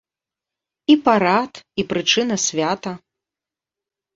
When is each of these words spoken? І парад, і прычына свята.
І 0.93 0.95
парад, 1.09 1.53
і 1.83 1.87
прычына 1.91 2.35
свята. 2.47 2.91